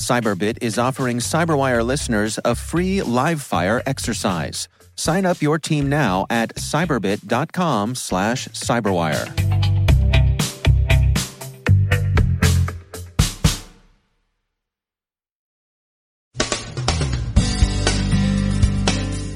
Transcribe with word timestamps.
Cyberbit 0.00 0.58
is 0.62 0.78
offering 0.78 1.18
Cyberwire 1.18 1.84
listeners 1.84 2.38
a 2.44 2.54
free 2.54 3.02
live 3.02 3.42
fire 3.42 3.82
exercise. 3.86 4.66
Sign 4.96 5.26
up 5.26 5.40
your 5.42 5.58
team 5.58 5.88
now 5.88 6.26
at 6.30 6.54
cyberbit.com 6.56 7.94
slash 7.94 8.48
cyberwire. 8.48 9.50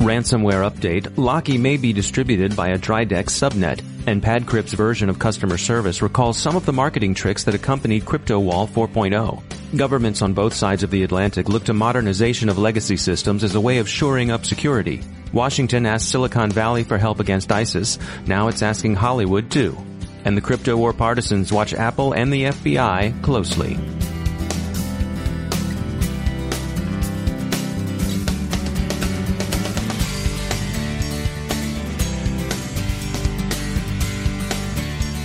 Ransomware 0.05 0.71
update, 0.71 1.11
Locky 1.17 1.57
may 1.57 1.79
be 1.79 1.95
distributed 1.95 2.55
by 2.55 2.69
a 2.69 2.79
Dridex 2.79 3.31
subnet, 3.31 3.83
and 4.07 4.23
PadCrypt's 4.23 4.75
version 4.75 5.09
of 5.09 5.19
customer 5.19 5.57
service 5.57 6.03
recalls 6.03 6.37
some 6.37 6.57
of 6.57 6.67
the 6.67 6.75
marketing 6.75 7.15
tricks 7.15 7.45
that 7.45 7.55
accompanied 7.55 8.05
CryptoWall 8.05 8.69
4.0. 8.69 9.54
Governments 9.77 10.23
on 10.23 10.35
both 10.35 10.55
sides 10.55 10.85
of 10.85 10.91
the 10.91 11.03
Atlantic 11.03 11.49
look 11.49 11.65
to 11.65 11.73
modernization 11.73 12.49
of 12.49 12.59
legacy 12.59 12.97
systems 12.97 13.43
as 13.43 13.57
a 13.57 13.61
way 13.61 13.79
of 13.79 13.89
shoring 13.89 14.31
up 14.31 14.47
security. 14.47 15.03
Washington 15.33 15.85
asked 15.85 16.11
Silicon 16.11 16.51
Valley 16.51 16.85
for 16.85 16.97
help 16.97 17.19
against 17.19 17.51
ISIS, 17.51 17.99
now 18.27 18.47
it's 18.47 18.63
asking 18.63 18.95
Hollywood 18.95 19.51
too. 19.51 19.77
And 20.25 20.37
the 20.37 20.43
crypto 20.43 20.77
war 20.77 20.93
partisans 20.93 21.53
watch 21.53 21.75
Apple 21.75 22.13
and 22.13 22.33
the 22.33 22.45
FBI 22.45 23.21
closely. 23.23 23.77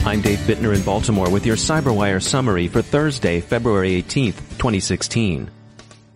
I'm 0.09 0.21
Dave 0.21 0.39
Bittner 0.39 0.75
in 0.75 0.81
Baltimore 0.81 1.29
with 1.29 1.45
your 1.45 1.55
CyberWire 1.55 2.19
summary 2.19 2.67
for 2.67 2.81
Thursday, 2.81 3.41
February 3.41 4.01
18th, 4.01 4.39
2016. 4.57 5.51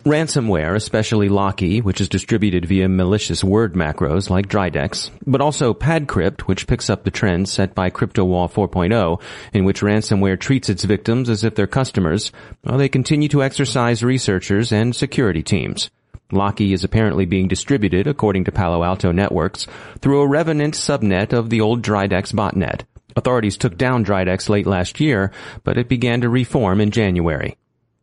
Ransomware, 0.04 0.76
especially 0.76 1.30
Locky, 1.30 1.80
which 1.80 2.02
is 2.02 2.10
distributed 2.10 2.66
via 2.66 2.90
malicious 2.90 3.44
word 3.44 3.76
macros 3.76 4.32
like 4.32 4.48
Dridex, 4.48 5.12
but 5.28 5.42
also 5.42 5.76
PadCrypt, 5.76 6.42
which 6.42 6.66
picks 6.66 6.90
up 6.90 7.04
the 7.04 7.12
trend 7.12 7.48
set 7.48 7.76
by 7.76 7.92
CryptoWall 7.92 8.52
4.0, 8.52 9.22
in 9.54 9.64
which 9.64 9.82
ransomware 9.82 10.40
treats 10.40 10.70
its 10.70 10.86
victims 10.86 11.30
as 11.30 11.44
if 11.44 11.54
they're 11.54 11.68
customers, 11.68 12.32
while 12.64 12.80
they 12.80 12.90
continue 12.90 13.28
to 13.28 13.44
exercise 13.44 14.02
researchers 14.02 14.72
and 14.72 14.96
security 14.96 15.44
teams. 15.44 15.92
Locky 16.32 16.74
is 16.74 16.84
apparently 16.84 17.26
being 17.26 17.48
distributed, 17.48 18.08
according 18.08 18.46
to 18.46 18.52
Palo 18.52 18.84
Alto 18.84 19.12
Networks, 19.12 19.68
through 20.00 20.22
a 20.22 20.28
revenant 20.28 20.74
subnet 20.74 21.32
of 21.32 21.52
the 21.52 21.62
old 21.62 21.84
Dridex 21.84 22.34
botnet. 22.34 22.86
Authorities 23.16 23.58
took 23.58 23.78
down 23.78 24.06
Dridex 24.06 24.50
late 24.50 24.68
last 24.68 25.00
year, 25.00 25.32
but 25.64 25.78
it 25.78 25.90
began 25.90 26.22
to 26.22 26.30
reform 26.30 26.82
in 26.82 26.92
January. 26.92 27.58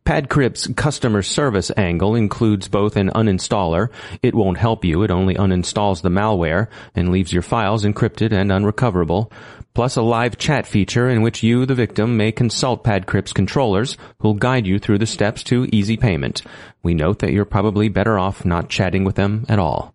PadCrypt's 0.05 0.67
customer 0.75 1.21
service 1.21 1.71
angle 1.77 2.15
includes 2.15 2.67
both 2.67 2.95
an 2.95 3.11
uninstaller, 3.11 3.89
it 4.23 4.33
won't 4.33 4.57
help 4.57 4.83
you, 4.83 5.03
it 5.03 5.11
only 5.11 5.35
uninstalls 5.35 6.01
the 6.01 6.09
malware 6.09 6.67
and 6.95 7.09
leaves 7.09 7.31
your 7.31 7.43
files 7.43 7.85
encrypted 7.85 8.31
and 8.31 8.51
unrecoverable, 8.51 9.31
plus 9.75 9.95
a 9.95 10.01
live 10.01 10.37
chat 10.39 10.65
feature 10.65 11.07
in 11.07 11.21
which 11.21 11.43
you, 11.43 11.67
the 11.67 11.75
victim, 11.75 12.17
may 12.17 12.31
consult 12.31 12.83
PadCrypt's 12.83 13.31
controllers 13.31 13.95
who'll 14.19 14.33
guide 14.33 14.65
you 14.65 14.79
through 14.79 14.97
the 14.97 15.05
steps 15.05 15.43
to 15.43 15.69
easy 15.71 15.97
payment. 15.97 16.41
We 16.81 16.95
note 16.95 17.19
that 17.19 17.31
you're 17.31 17.45
probably 17.45 17.87
better 17.87 18.17
off 18.17 18.43
not 18.43 18.69
chatting 18.69 19.03
with 19.03 19.15
them 19.15 19.45
at 19.47 19.59
all. 19.59 19.93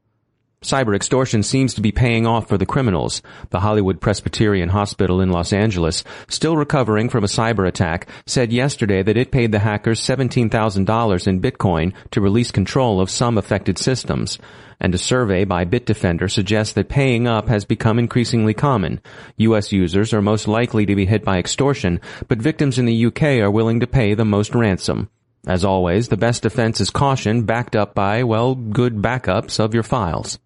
Cyber 0.63 0.97
extortion 0.97 1.43
seems 1.43 1.75
to 1.75 1.83
be 1.83 1.93
paying 1.93 2.27
off 2.27 2.49
for 2.49 2.57
the 2.57 2.67
criminals. 2.67 3.21
The 3.51 3.61
Hollywood 3.61 4.01
Presbyterian 4.01 4.71
Hospital 4.71 5.21
in 5.21 5.31
Los 5.31 5.53
Angeles, 5.53 6.03
still 6.29 6.57
recovering 6.57 7.11
from 7.11 7.23
a 7.23 7.29
cyber 7.29 7.69
attack, 7.69 8.09
said 8.27 8.53
yesterday 8.53 9.03
that 9.03 9.19
it 9.19 9.31
paid 9.31 9.53
the 9.53 9.59
hackers 9.59 10.01
$17,000 10.01 11.27
in 11.29 11.41
Bitcoin 11.41 11.93
to 12.11 12.23
release 12.23 12.51
control 12.51 13.01
of 13.03 13.11
some 13.11 13.37
affected 13.37 13.77
systems. 13.79 14.39
And 14.81 14.95
a 14.95 14.99
survey 14.99 15.45
by 15.45 15.67
Bitdefender 15.67 16.29
suggests 16.29 16.73
that 16.73 16.89
paying 16.89 17.29
up 17.29 17.49
has 17.49 17.65
become 17.67 17.99
increasingly 17.99 18.55
common. 18.55 19.01
U.S. 19.37 19.73
users 19.73 20.15
are 20.15 20.23
most 20.23 20.49
likely 20.49 20.87
to 20.87 20.97
be 20.97 21.07
hit 21.07 21.23
by 21.23 21.39
extortion, 21.39 22.01
but 22.29 22.39
victims 22.39 22.79
in 22.79 22.87
the 22.87 23.07
UK 23.07 23.41
are 23.41 23.51
willing 23.51 23.81
to 23.81 23.87
pay 23.87 24.15
the 24.15 24.25
most 24.25 24.55
ransom. 24.55 25.11
As 25.47 25.65
always, 25.65 26.09
the 26.09 26.17
best 26.17 26.43
defense 26.43 26.81
is 26.81 26.91
caution 26.91 27.43
backed 27.45 27.77
up 27.77 27.95
by, 27.95 28.25
well, 28.25 28.55
good 28.55 28.97
backups 28.97 29.61
of 29.61 29.75
your 29.75 29.85
files. 29.85 30.41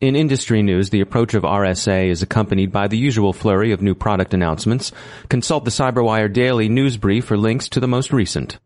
In 0.00 0.14
industry 0.14 0.62
news, 0.62 0.90
the 0.90 1.00
approach 1.00 1.34
of 1.34 1.42
RSA 1.42 2.06
is 2.06 2.22
accompanied 2.22 2.70
by 2.70 2.86
the 2.86 2.96
usual 2.96 3.32
flurry 3.32 3.72
of 3.72 3.82
new 3.82 3.96
product 3.96 4.32
announcements. 4.32 4.92
Consult 5.28 5.64
the 5.64 5.72
CyberWire 5.72 6.32
Daily 6.32 6.68
News 6.68 6.96
Brief 6.96 7.24
for 7.24 7.36
links 7.36 7.68
to 7.70 7.80
the 7.80 7.88
most 7.88 8.12
recent. 8.12 8.60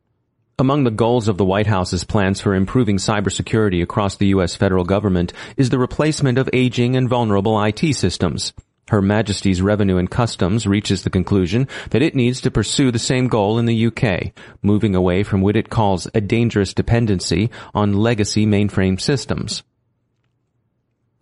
Among 0.58 0.84
the 0.84 0.90
goals 0.90 1.28
of 1.28 1.38
the 1.38 1.44
White 1.46 1.66
House's 1.66 2.04
plans 2.04 2.42
for 2.42 2.54
improving 2.54 2.98
cybersecurity 2.98 3.82
across 3.82 4.16
the 4.16 4.26
U.S. 4.26 4.54
federal 4.54 4.84
government 4.84 5.32
is 5.56 5.70
the 5.70 5.78
replacement 5.78 6.36
of 6.36 6.50
aging 6.52 6.96
and 6.96 7.08
vulnerable 7.08 7.58
IT 7.64 7.80
systems. 7.94 8.52
Her 8.88 9.00
Majesty's 9.00 9.62
Revenue 9.62 9.96
and 9.96 10.10
Customs 10.10 10.66
reaches 10.66 11.02
the 11.02 11.08
conclusion 11.08 11.66
that 11.92 12.02
it 12.02 12.14
needs 12.14 12.42
to 12.42 12.50
pursue 12.50 12.90
the 12.90 12.98
same 12.98 13.28
goal 13.28 13.58
in 13.58 13.64
the 13.64 13.86
UK, 13.86 14.34
moving 14.60 14.94
away 14.94 15.22
from 15.22 15.40
what 15.40 15.56
it 15.56 15.70
calls 15.70 16.06
a 16.12 16.20
dangerous 16.20 16.74
dependency 16.74 17.48
on 17.72 17.94
legacy 17.94 18.44
mainframe 18.44 19.00
systems. 19.00 19.62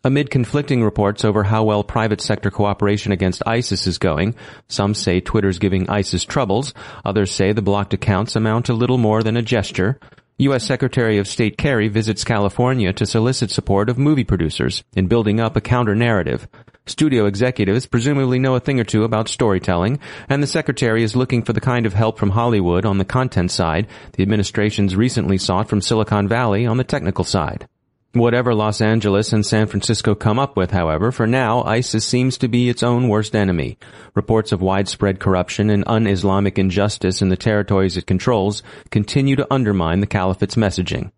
Amid 0.03 0.31
conflicting 0.31 0.83
reports 0.83 1.27
over 1.27 1.43
how 1.43 1.65
well 1.65 1.85
private 1.85 2.23
sector 2.23 2.51
cooperation 2.51 3.13
against 3.13 3.43
ISIS 3.45 3.87
is 3.87 3.99
going, 3.99 4.35
some 4.67 4.95
say 4.95 5.21
Twitter's 5.21 5.59
giving 5.59 5.91
ISIS 5.91 6.25
troubles, 6.25 6.73
others 7.05 7.31
say 7.31 7.53
the 7.53 7.61
blocked 7.61 7.93
accounts 7.93 8.35
amount 8.35 8.65
to 8.67 8.73
little 8.73 8.97
more 8.97 9.23
than 9.23 9.37
a 9.37 9.43
gesture. 9.43 10.01
U.S. 10.39 10.65
Secretary 10.65 11.19
of 11.19 11.29
State 11.29 11.59
Kerry 11.59 11.89
visits 11.89 12.25
California 12.25 12.95
to 12.95 13.05
solicit 13.05 13.51
support 13.51 13.91
of 13.91 13.99
movie 13.99 14.25
producers 14.25 14.83
in 14.95 15.07
building 15.07 15.39
up 15.39 15.55
a 15.55 15.61
counter-narrative. 15.61 16.49
Studio 16.87 17.27
executives 17.27 17.85
presumably 17.85 18.39
know 18.39 18.55
a 18.55 18.61
thing 18.61 18.81
or 18.81 18.85
two 18.85 19.05
about 19.05 19.29
storytelling, 19.29 19.99
and 20.31 20.43
the 20.43 20.47
Secretary 20.47 21.03
is 21.03 21.15
looking 21.15 21.43
for 21.43 21.53
the 21.53 21.61
kind 21.61 21.85
of 21.85 21.93
help 21.93 22.19
from 22.19 22.31
Hollywood 22.31 22.87
on 22.87 22.97
the 22.97 23.05
content 23.05 23.51
side 23.51 23.87
the 24.13 24.23
administration's 24.23 24.97
recently 24.97 25.37
sought 25.37 25.69
from 25.69 25.83
Silicon 25.83 26.27
Valley 26.27 26.65
on 26.65 26.79
the 26.79 26.85
technical 26.85 27.23
side. 27.23 27.69
Whatever 28.13 28.57
Los 28.57 28.81
Angeles 28.81 29.33
and 29.33 29.47
San 29.47 29.69
Francisco 29.69 30.17
come 30.17 30.41
up 30.41 30.57
with, 30.57 30.73
however, 30.73 31.13
for 31.13 31.29
now, 31.29 31.63
ISIS 31.63 32.05
seems 32.05 32.37
to 32.39 32.49
be 32.49 32.69
its 32.69 32.83
own 32.83 33.09
worst 33.09 33.37
enemy. 33.37 33.79
Reports 34.17 34.51
of 34.51 34.61
widespread 34.61 35.21
corruption 35.21 35.71
and 35.71 35.85
un-Islamic 35.87 36.59
injustice 36.59 37.23
in 37.23 37.29
the 37.29 37.37
territories 37.37 37.97
it 37.97 38.09
controls 38.09 38.65
continue 38.91 39.37
to 39.37 39.47
undermine 39.49 40.01
the 40.01 40.09
caliphate's 40.09 40.57
messaging. 40.57 41.13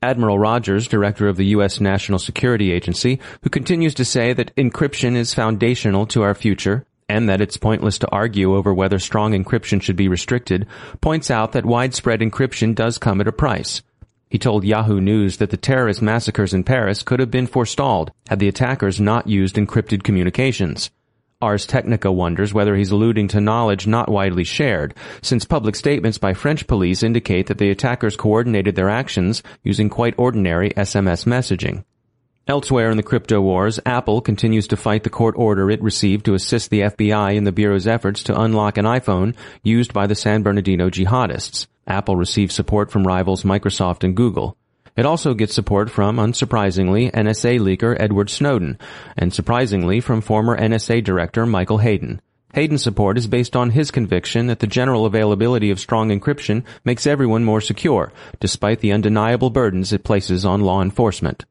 Admiral 0.00 0.38
Rogers, 0.38 0.86
director 0.86 1.26
of 1.26 1.36
the 1.36 1.46
U.S. 1.46 1.80
National 1.80 2.20
Security 2.20 2.70
Agency, 2.70 3.18
who 3.42 3.50
continues 3.50 3.94
to 3.94 4.04
say 4.04 4.32
that 4.32 4.54
encryption 4.54 5.16
is 5.16 5.34
foundational 5.34 6.06
to 6.06 6.22
our 6.22 6.36
future, 6.36 6.86
and 7.08 7.28
that 7.28 7.40
it's 7.40 7.56
pointless 7.56 7.98
to 7.98 8.10
argue 8.12 8.54
over 8.54 8.72
whether 8.72 9.00
strong 9.00 9.32
encryption 9.32 9.82
should 9.82 9.96
be 9.96 10.06
restricted, 10.06 10.68
points 11.00 11.28
out 11.28 11.50
that 11.50 11.66
widespread 11.66 12.20
encryption 12.20 12.72
does 12.72 12.98
come 12.98 13.20
at 13.20 13.26
a 13.26 13.32
price. 13.32 13.82
He 14.28 14.38
told 14.38 14.64
Yahoo 14.64 15.00
News 15.00 15.38
that 15.38 15.50
the 15.50 15.56
terrorist 15.56 16.02
massacres 16.02 16.52
in 16.52 16.64
Paris 16.64 17.02
could 17.02 17.20
have 17.20 17.30
been 17.30 17.46
forestalled 17.46 18.12
had 18.28 18.38
the 18.38 18.48
attackers 18.48 19.00
not 19.00 19.26
used 19.26 19.56
encrypted 19.56 20.02
communications. 20.02 20.90
Ars 21.40 21.66
Technica 21.66 22.10
wonders 22.10 22.52
whether 22.52 22.74
he's 22.74 22.90
alluding 22.90 23.28
to 23.28 23.40
knowledge 23.40 23.86
not 23.86 24.10
widely 24.10 24.44
shared, 24.44 24.92
since 25.22 25.44
public 25.44 25.76
statements 25.76 26.18
by 26.18 26.34
French 26.34 26.66
police 26.66 27.02
indicate 27.02 27.46
that 27.46 27.58
the 27.58 27.70
attackers 27.70 28.16
coordinated 28.16 28.74
their 28.74 28.90
actions 28.90 29.42
using 29.62 29.88
quite 29.88 30.14
ordinary 30.18 30.70
SMS 30.70 31.24
messaging. 31.24 31.84
Elsewhere 32.48 32.90
in 32.90 32.96
the 32.96 33.02
crypto 33.02 33.42
wars, 33.42 33.78
Apple 33.84 34.22
continues 34.22 34.68
to 34.68 34.76
fight 34.78 35.04
the 35.04 35.10
court 35.10 35.34
order 35.36 35.70
it 35.70 35.82
received 35.82 36.24
to 36.24 36.32
assist 36.32 36.70
the 36.70 36.80
FBI 36.80 37.34
in 37.34 37.44
the 37.44 37.52
Bureau's 37.52 37.86
efforts 37.86 38.22
to 38.22 38.40
unlock 38.40 38.78
an 38.78 38.86
iPhone 38.86 39.36
used 39.62 39.92
by 39.92 40.06
the 40.06 40.14
San 40.14 40.42
Bernardino 40.42 40.88
jihadists. 40.88 41.66
Apple 41.86 42.16
receives 42.16 42.54
support 42.54 42.90
from 42.90 43.06
rivals 43.06 43.42
Microsoft 43.42 44.02
and 44.02 44.16
Google. 44.16 44.56
It 44.96 45.04
also 45.04 45.34
gets 45.34 45.54
support 45.54 45.90
from, 45.90 46.16
unsurprisingly, 46.16 47.12
NSA 47.12 47.60
leaker 47.60 47.94
Edward 48.00 48.30
Snowden, 48.30 48.78
and 49.14 49.30
surprisingly 49.30 50.00
from 50.00 50.22
former 50.22 50.58
NSA 50.58 51.04
director 51.04 51.44
Michael 51.44 51.78
Hayden. 51.78 52.22
Hayden's 52.54 52.82
support 52.82 53.18
is 53.18 53.26
based 53.26 53.56
on 53.56 53.72
his 53.72 53.90
conviction 53.90 54.46
that 54.46 54.60
the 54.60 54.66
general 54.66 55.04
availability 55.04 55.70
of 55.70 55.78
strong 55.78 56.08
encryption 56.08 56.64
makes 56.82 57.06
everyone 57.06 57.44
more 57.44 57.60
secure, 57.60 58.10
despite 58.40 58.80
the 58.80 58.92
undeniable 58.92 59.50
burdens 59.50 59.92
it 59.92 60.02
places 60.02 60.46
on 60.46 60.62
law 60.62 60.80
enforcement. 60.80 61.44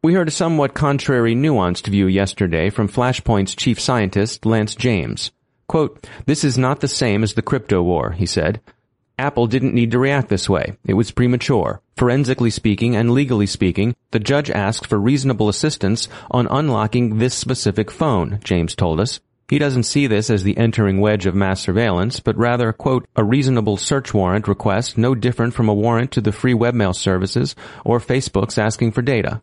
We 0.00 0.14
heard 0.14 0.28
a 0.28 0.30
somewhat 0.30 0.74
contrary 0.74 1.34
nuanced 1.34 1.88
view 1.88 2.06
yesterday 2.06 2.70
from 2.70 2.88
Flashpoint's 2.88 3.56
chief 3.56 3.80
scientist, 3.80 4.46
Lance 4.46 4.76
James. 4.76 5.32
Quote, 5.66 6.06
This 6.24 6.44
is 6.44 6.56
not 6.56 6.78
the 6.78 6.86
same 6.86 7.24
as 7.24 7.34
the 7.34 7.42
crypto 7.42 7.82
war, 7.82 8.12
he 8.12 8.24
said. 8.24 8.60
Apple 9.18 9.48
didn't 9.48 9.74
need 9.74 9.90
to 9.90 9.98
react 9.98 10.28
this 10.28 10.48
way. 10.48 10.76
It 10.86 10.94
was 10.94 11.10
premature. 11.10 11.82
Forensically 11.96 12.50
speaking 12.50 12.94
and 12.94 13.10
legally 13.10 13.46
speaking, 13.46 13.96
the 14.12 14.20
judge 14.20 14.50
asked 14.50 14.86
for 14.86 15.00
reasonable 15.00 15.48
assistance 15.48 16.06
on 16.30 16.46
unlocking 16.48 17.18
this 17.18 17.34
specific 17.34 17.90
phone, 17.90 18.38
James 18.44 18.76
told 18.76 19.00
us. 19.00 19.18
He 19.48 19.58
doesn't 19.58 19.82
see 19.82 20.06
this 20.06 20.30
as 20.30 20.44
the 20.44 20.58
entering 20.58 21.00
wedge 21.00 21.26
of 21.26 21.34
mass 21.34 21.60
surveillance, 21.60 22.20
but 22.20 22.36
rather, 22.36 22.72
quote, 22.72 23.08
a 23.16 23.24
reasonable 23.24 23.76
search 23.76 24.14
warrant 24.14 24.46
request 24.46 24.96
no 24.96 25.16
different 25.16 25.54
from 25.54 25.68
a 25.68 25.74
warrant 25.74 26.12
to 26.12 26.20
the 26.20 26.30
free 26.30 26.54
webmail 26.54 26.94
services 26.94 27.56
or 27.84 27.98
Facebook's 27.98 28.58
asking 28.58 28.92
for 28.92 29.02
data. 29.02 29.42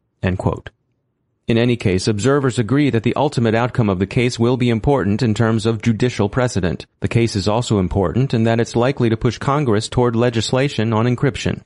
In 1.48 1.58
any 1.60 1.76
case, 1.76 2.08
observers 2.08 2.58
agree 2.58 2.90
that 2.90 3.04
the 3.04 3.16
ultimate 3.16 3.54
outcome 3.54 3.90
of 3.90 4.00
the 4.00 4.08
case 4.08 4.40
will 4.40 4.58
be 4.58 4.72
important 4.72 5.22
in 5.22 5.36
terms 5.36 5.68
of 5.68 5.82
judicial 5.82 6.28
precedent. 6.28 6.88
The 7.02 7.08
case 7.08 7.36
is 7.36 7.48
also 7.48 7.78
important 7.78 8.34
in 8.34 8.46
that 8.46 8.60
it's 8.60 8.76
likely 8.76 9.10
to 9.10 9.18
push 9.18 9.38
Congress 9.38 9.88
toward 9.88 10.16
legislation 10.16 10.92
on 10.92 11.06
encryption. 11.06 11.62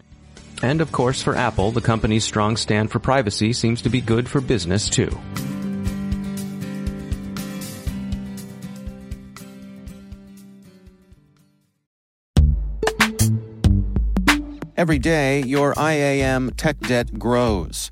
And 0.62 0.82
of 0.82 0.92
course, 0.92 1.24
for 1.24 1.36
Apple, 1.36 1.72
the 1.72 1.80
company's 1.80 2.26
strong 2.26 2.58
stand 2.58 2.92
for 2.92 3.00
privacy 3.00 3.54
seems 3.54 3.82
to 3.84 3.90
be 3.90 4.02
good 4.02 4.28
for 4.28 4.42
business 4.42 4.90
too. 4.90 5.18
Every 14.76 15.00
day, 15.00 15.44
your 15.44 15.74
IAM 15.78 16.52
tech 16.52 16.80
debt 16.80 17.20
grows. 17.20 17.92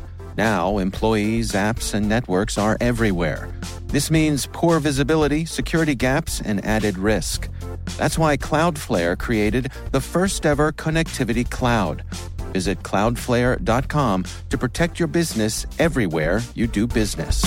Now, 0.37 0.77
employees, 0.77 1.51
apps, 1.51 1.93
and 1.93 2.07
networks 2.07 2.57
are 2.57 2.77
everywhere. 2.79 3.49
This 3.87 4.09
means 4.09 4.47
poor 4.53 4.79
visibility, 4.79 5.45
security 5.45 5.95
gaps, 5.95 6.41
and 6.41 6.63
added 6.65 6.97
risk. 6.97 7.49
That's 7.97 8.17
why 8.17 8.37
Cloudflare 8.37 9.17
created 9.17 9.71
the 9.91 10.01
first 10.01 10.45
ever 10.45 10.71
connectivity 10.71 11.49
cloud. 11.49 12.03
Visit 12.53 12.79
cloudflare.com 12.83 14.25
to 14.49 14.57
protect 14.57 14.99
your 14.99 15.07
business 15.07 15.65
everywhere 15.79 16.41
you 16.55 16.67
do 16.67 16.87
business. 16.87 17.43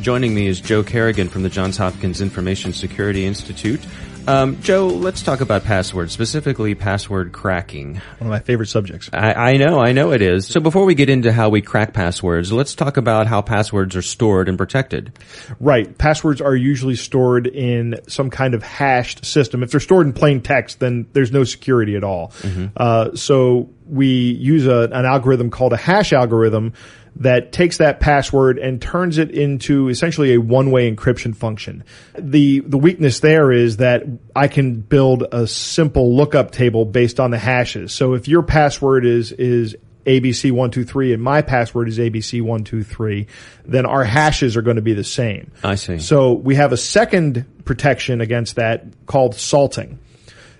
Joining 0.00 0.34
me 0.34 0.46
is 0.46 0.62
Joe 0.62 0.82
Carrigan 0.82 1.28
from 1.28 1.42
the 1.42 1.50
Johns 1.50 1.76
Hopkins 1.76 2.22
Information 2.22 2.72
Security 2.72 3.26
Institute. 3.26 3.80
Um, 4.26 4.60
Joe, 4.62 4.86
let's 4.86 5.22
talk 5.22 5.40
about 5.40 5.64
passwords, 5.64 6.12
specifically 6.12 6.74
password 6.74 7.32
cracking. 7.32 7.94
One 7.94 8.02
of 8.20 8.26
my 8.26 8.40
favorite 8.40 8.68
subjects. 8.68 9.10
I, 9.12 9.32
I, 9.32 9.56
know, 9.56 9.80
I 9.80 9.92
know 9.92 10.12
it 10.12 10.22
is. 10.22 10.46
So 10.46 10.60
before 10.60 10.84
we 10.84 10.94
get 10.94 11.08
into 11.08 11.32
how 11.32 11.48
we 11.48 11.62
crack 11.62 11.92
passwords, 11.92 12.52
let's 12.52 12.74
talk 12.74 12.96
about 12.96 13.26
how 13.26 13.42
passwords 13.42 13.96
are 13.96 14.02
stored 14.02 14.48
and 14.48 14.58
protected. 14.58 15.18
Right. 15.58 15.96
Passwords 15.96 16.40
are 16.40 16.54
usually 16.54 16.96
stored 16.96 17.46
in 17.46 18.00
some 18.08 18.30
kind 18.30 18.54
of 18.54 18.62
hashed 18.62 19.24
system. 19.24 19.62
If 19.62 19.70
they're 19.70 19.80
stored 19.80 20.06
in 20.06 20.12
plain 20.12 20.42
text, 20.42 20.80
then 20.80 21.06
there's 21.12 21.32
no 21.32 21.44
security 21.44 21.96
at 21.96 22.04
all. 22.04 22.28
Mm-hmm. 22.40 22.66
Uh, 22.76 23.14
so 23.14 23.70
we 23.90 24.32
use 24.32 24.66
a, 24.66 24.88
an 24.92 25.04
algorithm 25.04 25.50
called 25.50 25.72
a 25.72 25.76
hash 25.76 26.12
algorithm 26.12 26.72
that 27.16 27.52
takes 27.52 27.78
that 27.78 28.00
password 28.00 28.58
and 28.58 28.80
turns 28.80 29.18
it 29.18 29.30
into 29.30 29.88
essentially 29.88 30.34
a 30.34 30.40
one-way 30.40 30.90
encryption 30.90 31.34
function. 31.34 31.84
The 32.18 32.60
the 32.60 32.78
weakness 32.78 33.20
there 33.20 33.52
is 33.52 33.78
that 33.78 34.04
I 34.34 34.48
can 34.48 34.80
build 34.80 35.24
a 35.32 35.46
simple 35.46 36.14
lookup 36.14 36.52
table 36.52 36.84
based 36.84 37.20
on 37.20 37.30
the 37.30 37.38
hashes. 37.38 37.92
So 37.92 38.14
if 38.14 38.28
your 38.28 38.42
password 38.42 39.04
is 39.04 39.32
is 39.32 39.76
ABC123 40.06 41.14
and 41.14 41.22
my 41.22 41.42
password 41.42 41.88
is 41.88 41.98
ABC123, 41.98 43.26
then 43.66 43.86
our 43.86 44.04
hashes 44.04 44.56
are 44.56 44.62
going 44.62 44.76
to 44.76 44.82
be 44.82 44.94
the 44.94 45.04
same. 45.04 45.52
I 45.62 45.74
see. 45.74 45.98
So 45.98 46.32
we 46.32 46.54
have 46.54 46.72
a 46.72 46.76
second 46.76 47.64
protection 47.64 48.20
against 48.20 48.56
that 48.56 49.06
called 49.06 49.34
salting. 49.34 49.98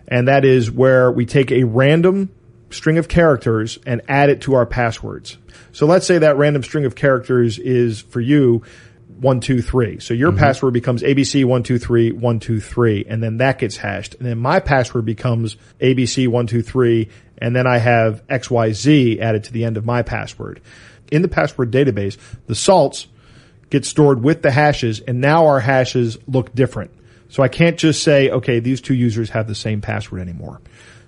And 0.09 0.29
that 0.29 0.45
is 0.45 0.71
where 0.71 1.11
we 1.11 1.25
take 1.25 1.53
a 1.53 1.65
random 1.65 2.31
string 2.71 2.99
of 2.99 3.09
characters 3.09 3.79
and 3.87 4.01
add 4.09 4.31
it 4.31 4.43
to 4.43 4.55
our 4.55 4.67
passwords. 4.67 5.37
So 5.73 5.87
let's 5.87 6.07
say 6.07 6.19
that 6.19 6.37
random 6.37 6.63
string 6.63 6.85
of 6.85 6.95
characters 6.95 7.59
is 7.59 8.01
for 8.01 8.21
you 8.21 8.63
one 9.21 9.41
two 9.41 9.61
three. 9.61 10.01
So 10.01 10.15
your 10.15 10.31
mm-hmm. 10.31 10.39
password 10.39 10.73
becomes 10.73 11.03
ABC 11.03 11.45
one 11.45 11.63
two 11.63 11.79
three 11.79 12.11
one 12.11 12.41
two 12.41 12.61
three, 12.61 13.05
and 13.07 13.23
then 13.23 13.39
that 13.39 13.59
gets 13.59 13.77
hashed. 13.77 14.15
And 14.15 14.27
then 14.27 14.39
my 14.39 14.61
password 14.61 15.05
becomes 15.05 15.57
ABC 15.81 16.27
one 16.29 16.47
two 16.47 16.63
three, 16.63 17.11
and 17.39 17.55
then 17.55 17.67
I 17.67 17.79
have 17.79 18.27
XYZ 18.29 19.21
added 19.21 19.45
to 19.45 19.53
the 19.53 19.65
end 19.65 19.77
of 19.77 19.85
my 19.85 20.03
password. 20.03 20.61
In 21.13 21.23
the 21.23 21.29
password 21.29 21.71
database, 21.71 22.17
the 22.47 22.55
salts 22.55 23.09
get 23.69 23.85
stored 23.85 24.23
with 24.23 24.43
the 24.43 24.51
hashes, 24.51 25.01
and 25.01 25.21
now 25.21 25.47
our 25.47 25.61
hashes 25.61 26.19
look 26.27 26.55
different. 26.55 26.93
So 27.29 27.43
I 27.43 27.49
can't 27.49 27.79
just 27.79 28.03
say, 28.03 28.31
okay, 28.31 28.59
these 28.59 28.81
two 28.81 28.95
users 28.95 29.31
have 29.31 29.47
the 29.47 29.55
same 29.55 29.81
password 29.81 30.21
anymore. 30.21 30.61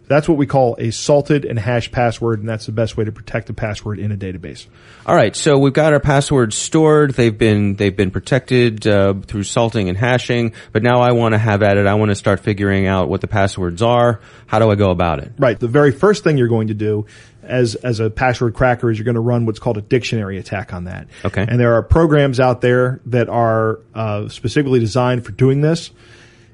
That's 0.09 0.29
what 0.29 0.37
we 0.37 0.47
call 0.47 0.77
a 0.79 0.91
salted 0.91 1.45
and 1.45 1.59
hashed 1.59 1.93
password, 1.93 2.41
and 2.41 2.49
that's 2.49 2.67
the 2.67 2.73
best 2.73 2.97
way 2.97 3.05
to 3.05 3.13
protect 3.13 3.49
a 3.51 3.55
password 3.55 3.99
in 3.99 4.13
a 4.13 4.17
database. 4.17 4.67
All 5.07 5.15
right, 5.15 5.35
so 5.35 5.59
we've 5.59 5.73
got 5.73 5.93
our 5.93 6.01
passwords 6.01 6.57
stored. 6.57 7.15
They've 7.15 7.37
been 7.37 7.77
they've 7.77 7.97
been 7.97 8.11
protected 8.11 8.87
uh, 8.87 9.15
through 9.27 9.45
salting 9.45 9.89
and 9.89 9.97
hashing. 9.97 10.53
But 10.73 10.83
now 10.83 11.01
I 11.01 11.13
want 11.13 11.33
to 11.33 11.39
have 11.39 11.63
at 11.63 11.77
it. 11.77 11.87
I 11.87 11.95
want 11.95 12.11
to 12.11 12.15
start 12.15 12.41
figuring 12.41 12.87
out 12.87 13.09
what 13.09 13.21
the 13.21 13.29
passwords 13.29 13.83
are. 13.83 14.21
How 14.47 14.59
do 14.59 14.71
I 14.71 14.75
go 14.75 14.91
about 14.91 15.21
it? 15.21 15.33
Right. 15.39 15.59
The 15.59 15.69
very 15.69 15.93
first 15.93 16.25
thing 16.25 16.37
you're 16.37 16.49
going 16.49 16.69
to 16.69 16.75
do 16.75 17.07
as 17.43 17.75
as 17.75 18.01
a 18.01 18.11
password 18.11 18.55
cracker 18.55 18.91
is 18.91 18.99
you're 18.99 19.05
going 19.05 19.15
to 19.15 19.21
run 19.21 19.47
what's 19.47 19.59
called 19.59 19.79
a 19.79 19.83
dictionary 19.83 20.39
attack 20.39 20.73
on 20.73 20.85
that. 20.85 21.09
Okay. 21.25 21.45
And 21.47 21.59
there 21.59 21.75
are 21.75 21.83
programs 21.83 22.41
out 22.41 22.61
there 22.61 23.01
that 23.07 23.29
are 23.29 23.81
uh, 23.95 24.29
specifically 24.29 24.81
designed 24.81 25.25
for 25.25 25.33
doing 25.33 25.61
this. 25.61 25.91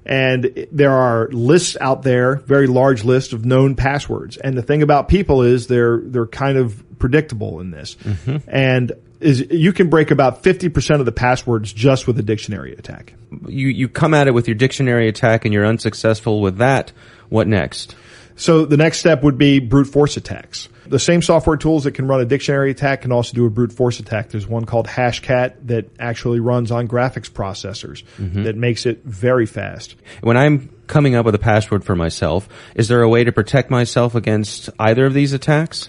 And 0.08 0.66
there 0.72 0.92
are 0.92 1.28
lists 1.28 1.76
out 1.80 2.02
there, 2.02 2.36
very 2.36 2.66
large 2.66 3.04
lists 3.04 3.34
of 3.34 3.44
known 3.44 3.76
passwords. 3.76 4.38
And 4.38 4.56
the 4.56 4.62
thing 4.62 4.82
about 4.82 5.08
people 5.08 5.42
is 5.42 5.66
they're 5.66 5.98
they're 5.98 6.26
kind 6.26 6.56
of 6.56 6.82
predictable 6.98 7.60
in 7.60 7.70
this. 7.70 7.96
Mm-hmm. 7.96 8.38
And 8.48 8.92
is 9.20 9.40
you 9.50 9.72
can 9.72 9.90
break 9.90 10.10
about 10.10 10.42
50% 10.42 11.00
of 11.00 11.06
the 11.06 11.12
passwords 11.12 11.72
just 11.72 12.06
with 12.06 12.18
a 12.18 12.22
dictionary 12.22 12.72
attack. 12.72 13.14
You 13.46 13.68
you 13.68 13.88
come 13.88 14.14
at 14.14 14.28
it 14.28 14.32
with 14.32 14.48
your 14.48 14.54
dictionary 14.54 15.08
attack 15.08 15.44
and 15.44 15.52
you're 15.52 15.66
unsuccessful 15.66 16.40
with 16.40 16.58
that. 16.58 16.92
What 17.28 17.46
next? 17.46 17.94
So 18.38 18.64
the 18.64 18.76
next 18.76 18.98
step 19.00 19.24
would 19.24 19.36
be 19.36 19.58
brute 19.58 19.88
force 19.88 20.16
attacks. 20.16 20.68
The 20.86 21.00
same 21.00 21.22
software 21.22 21.56
tools 21.56 21.84
that 21.84 21.92
can 21.92 22.06
run 22.06 22.20
a 22.20 22.24
dictionary 22.24 22.70
attack 22.70 23.02
can 23.02 23.12
also 23.12 23.34
do 23.34 23.44
a 23.44 23.50
brute 23.50 23.72
force 23.72 23.98
attack. 23.98 24.30
There's 24.30 24.46
one 24.46 24.64
called 24.64 24.86
Hashcat 24.86 25.66
that 25.66 25.90
actually 25.98 26.38
runs 26.40 26.70
on 26.70 26.86
graphics 26.88 27.28
processors 27.28 28.04
mm-hmm. 28.16 28.44
that 28.44 28.56
makes 28.56 28.86
it 28.86 29.04
very 29.04 29.44
fast. 29.44 29.96
When 30.22 30.36
I'm 30.36 30.70
coming 30.86 31.16
up 31.16 31.26
with 31.26 31.34
a 31.34 31.38
password 31.38 31.84
for 31.84 31.96
myself, 31.96 32.48
is 32.76 32.86
there 32.86 33.02
a 33.02 33.08
way 33.08 33.24
to 33.24 33.32
protect 33.32 33.70
myself 33.70 34.14
against 34.14 34.70
either 34.78 35.04
of 35.04 35.14
these 35.14 35.32
attacks? 35.32 35.88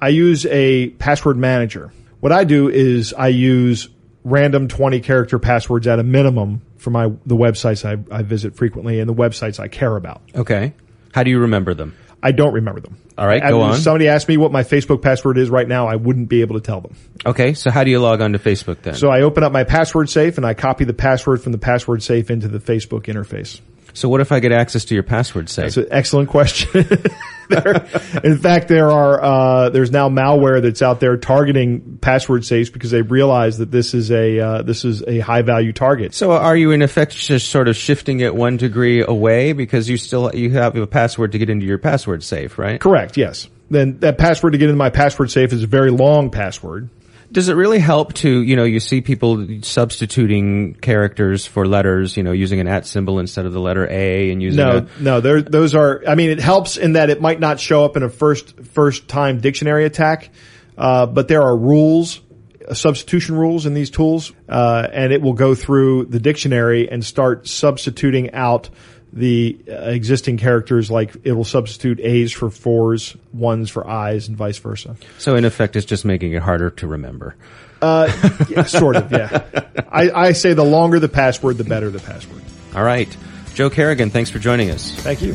I 0.00 0.08
use 0.08 0.46
a 0.46 0.90
password 0.90 1.36
manager. 1.36 1.92
What 2.20 2.30
I 2.30 2.44
do 2.44 2.68
is 2.68 3.12
I 3.12 3.28
use 3.28 3.88
random 4.22 4.68
20 4.68 5.00
character 5.00 5.38
passwords 5.38 5.86
at 5.86 5.98
a 5.98 6.02
minimum 6.04 6.62
for 6.76 6.90
my 6.90 7.06
the 7.26 7.36
websites 7.36 7.84
I, 7.84 7.98
I 8.14 8.22
visit 8.22 8.54
frequently 8.54 9.00
and 9.00 9.08
the 9.08 9.14
websites 9.14 9.58
I 9.58 9.68
care 9.68 9.96
about. 9.96 10.22
Okay. 10.34 10.72
How 11.12 11.22
do 11.22 11.30
you 11.30 11.40
remember 11.40 11.74
them? 11.74 11.94
I 12.22 12.32
don't 12.32 12.52
remember 12.52 12.80
them. 12.80 12.96
All 13.16 13.26
right, 13.26 13.42
I- 13.42 13.50
go 13.50 13.64
if 13.64 13.72
on. 13.72 13.80
Somebody 13.80 14.08
asked 14.08 14.28
me 14.28 14.36
what 14.36 14.52
my 14.52 14.62
Facebook 14.62 15.02
password 15.02 15.38
is 15.38 15.50
right 15.50 15.66
now, 15.66 15.86
I 15.88 15.96
wouldn't 15.96 16.28
be 16.28 16.42
able 16.42 16.56
to 16.56 16.60
tell 16.60 16.80
them. 16.80 16.94
Okay, 17.24 17.54
so 17.54 17.70
how 17.70 17.84
do 17.84 17.90
you 17.90 17.98
log 17.98 18.20
on 18.20 18.32
to 18.32 18.38
Facebook 18.38 18.82
then? 18.82 18.94
So 18.94 19.10
I 19.10 19.22
open 19.22 19.42
up 19.42 19.52
my 19.52 19.64
password 19.64 20.10
safe 20.10 20.36
and 20.36 20.46
I 20.46 20.54
copy 20.54 20.84
the 20.84 20.94
password 20.94 21.42
from 21.42 21.52
the 21.52 21.58
password 21.58 22.02
safe 22.02 22.30
into 22.30 22.48
the 22.48 22.58
Facebook 22.58 23.04
interface. 23.04 23.60
So 23.92 24.08
what 24.08 24.20
if 24.20 24.32
I 24.32 24.40
get 24.40 24.52
access 24.52 24.84
to 24.86 24.94
your 24.94 25.02
password 25.02 25.48
safe? 25.48 25.66
It's 25.66 25.76
an 25.76 25.88
excellent 25.90 26.28
question. 26.28 26.86
There- 27.50 27.86
in 28.24 28.38
fact, 28.38 28.68
there 28.68 28.90
are 28.90 29.22
uh, 29.22 29.68
there's 29.70 29.90
now 29.90 30.08
malware 30.08 30.62
that's 30.62 30.82
out 30.82 31.00
there 31.00 31.16
targeting 31.16 31.98
password 32.00 32.44
safes 32.44 32.70
because 32.70 32.90
they 32.90 33.02
realize 33.02 33.58
that 33.58 33.70
this 33.70 33.92
is 33.94 34.10
a 34.10 34.38
uh, 34.38 34.62
this 34.62 34.84
is 34.84 35.02
a 35.06 35.18
high 35.18 35.42
value 35.42 35.72
target. 35.72 36.14
So 36.14 36.32
are 36.32 36.56
you 36.56 36.70
in 36.70 36.82
effect 36.82 37.16
just 37.16 37.48
sort 37.48 37.68
of 37.68 37.76
shifting 37.76 38.20
it 38.20 38.34
one 38.34 38.56
degree 38.56 39.02
away 39.02 39.52
because 39.52 39.88
you 39.88 39.96
still 39.96 40.30
you 40.34 40.50
have 40.52 40.76
a 40.76 40.86
password 40.86 41.32
to 41.32 41.38
get 41.38 41.50
into 41.50 41.66
your 41.66 41.78
password 41.78 42.22
safe, 42.22 42.58
right? 42.58 42.80
Correct. 42.80 43.16
Yes. 43.16 43.48
Then 43.70 43.98
that 44.00 44.18
password 44.18 44.52
to 44.52 44.58
get 44.58 44.68
into 44.68 44.76
my 44.78 44.90
password 44.90 45.30
safe 45.30 45.52
is 45.52 45.62
a 45.62 45.66
very 45.66 45.90
long 45.90 46.30
password. 46.30 46.88
Does 47.32 47.48
it 47.48 47.54
really 47.54 47.78
help 47.78 48.14
to, 48.14 48.42
you 48.42 48.56
know, 48.56 48.64
you 48.64 48.80
see 48.80 49.00
people 49.00 49.46
substituting 49.62 50.74
characters 50.74 51.46
for 51.46 51.66
letters, 51.66 52.16
you 52.16 52.22
know, 52.24 52.32
using 52.32 52.58
an 52.58 52.66
at 52.66 52.86
symbol 52.86 53.20
instead 53.20 53.46
of 53.46 53.52
the 53.52 53.60
letter 53.60 53.86
A 53.88 54.32
and 54.32 54.42
using 54.42 54.56
No, 54.56 54.78
a, 54.78 55.02
no, 55.02 55.20
there, 55.20 55.40
those 55.40 55.74
are, 55.74 56.02
I 56.08 56.16
mean, 56.16 56.30
it 56.30 56.40
helps 56.40 56.76
in 56.76 56.94
that 56.94 57.08
it 57.08 57.20
might 57.20 57.38
not 57.38 57.60
show 57.60 57.84
up 57.84 57.96
in 57.96 58.02
a 58.02 58.08
first, 58.08 58.58
first 58.60 59.06
time 59.06 59.40
dictionary 59.40 59.84
attack, 59.84 60.30
uh, 60.76 61.06
but 61.06 61.28
there 61.28 61.42
are 61.42 61.56
rules, 61.56 62.20
uh, 62.68 62.74
substitution 62.74 63.36
rules 63.36 63.64
in 63.64 63.74
these 63.74 63.90
tools, 63.90 64.32
uh, 64.48 64.88
and 64.92 65.12
it 65.12 65.22
will 65.22 65.34
go 65.34 65.54
through 65.54 66.06
the 66.06 66.18
dictionary 66.18 66.90
and 66.90 67.04
start 67.04 67.46
substituting 67.46 68.32
out 68.32 68.70
the 69.12 69.58
uh, 69.68 69.72
existing 69.90 70.36
characters, 70.38 70.90
like 70.90 71.14
it 71.24 71.32
will 71.32 71.44
substitute 71.44 72.00
A's 72.00 72.32
for 72.32 72.50
fours, 72.50 73.16
ones 73.32 73.70
for 73.70 73.86
I's, 73.88 74.28
and 74.28 74.36
vice 74.36 74.58
versa. 74.58 74.96
so 75.18 75.36
in 75.36 75.44
effect 75.44 75.76
it's 75.76 75.86
just 75.86 76.04
making 76.04 76.32
it 76.32 76.42
harder 76.42 76.70
to 76.70 76.86
remember. 76.86 77.34
Yeah, 77.82 78.64
sort 78.64 78.96
of, 78.96 79.10
yeah. 79.10 79.42
I, 79.90 80.10
I 80.10 80.32
say 80.32 80.52
the 80.52 80.64
longer 80.64 81.00
the 81.00 81.08
password, 81.08 81.56
the 81.56 81.64
better 81.64 81.90
the 81.90 81.98
password. 82.00 82.42
All 82.74 82.84
right. 82.84 83.14
Joe 83.54 83.70
Carrigan, 83.70 84.10
thanks 84.10 84.30
for 84.30 84.38
joining 84.38 84.70
us. 84.70 84.94
Thank 84.96 85.22
you. 85.22 85.34